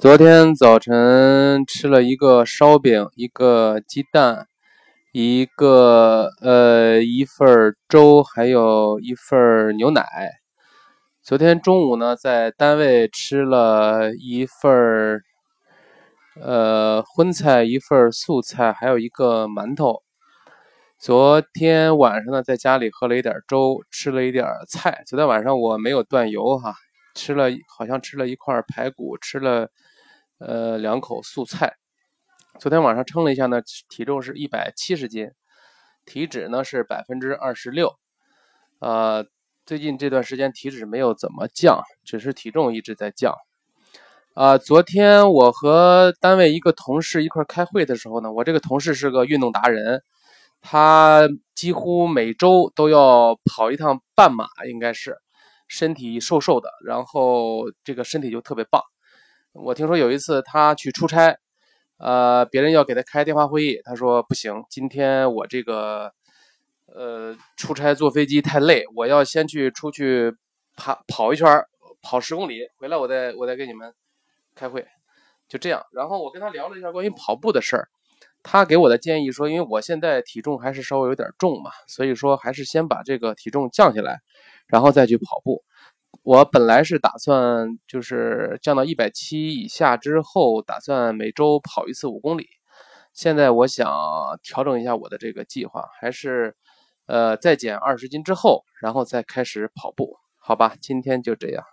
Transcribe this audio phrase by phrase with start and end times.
[0.00, 4.46] 昨天早晨吃了一个烧饼，一个鸡蛋，
[5.12, 10.02] 一个呃一份粥，还有一份牛奶。
[11.22, 15.20] 昨天中午呢，在单位吃了一份
[16.40, 20.00] 呃荤菜，一份素菜，还有一个馒头。
[20.98, 25.02] 昨天晚上呢，在家里喝了一点粥，吃了一点菜。
[25.06, 26.74] 昨天晚上我没有断油哈，
[27.14, 29.70] 吃了好像吃了一块排骨，吃了。
[30.42, 31.76] 呃，两口素菜。
[32.58, 33.60] 昨天晚上称了一下呢，
[33.90, 35.30] 体重是一百七十斤，
[36.06, 37.94] 体脂呢是百分之二十六。
[38.78, 39.26] 呃，
[39.66, 43.34] 最近这段时间体脂没有怎么降，只是体重一直在降。
[44.32, 50.02] 啊，昨天我和单位一个同事一块开会的时候呢，我这个同事是个运动达人，
[50.62, 55.18] 他几乎每周都要跑一趟半马，应该是
[55.70, 58.82] 身体瘦瘦的，然后这个身体就特别棒。
[59.52, 61.38] 我听说有一次他去出差，
[61.98, 66.12] 呃，别人要给他开电话会议，他说不行，今天我这个，
[66.86, 70.34] 呃，出差坐飞机太累，我要先去出去
[70.76, 71.46] 跑跑一圈，
[72.02, 73.94] 跑十公里，回来我再我再给你们
[74.56, 74.84] 开会，
[75.48, 75.80] 就这样。
[75.92, 77.88] 然后我跟他聊了一下关于跑步的事儿，
[78.42, 84.18] 他给我的建议说，因为我现在体重还是稍微有点重嘛，所以说还是先把这个体重降下来，
[84.70, 85.62] 然后再去跑步。
[86.22, 92.46] 我本来是打算就是降到一百七以下之后，打算每周跑一次五公里。
[93.12, 93.90] 现在我想
[94.42, 96.54] 调整一下我的这个计划，还是
[97.06, 100.76] 呃再减二十斤之后，然后再开始跑步，好吧？
[100.80, 101.64] 今天就这样。